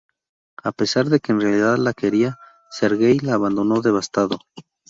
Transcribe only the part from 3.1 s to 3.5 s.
la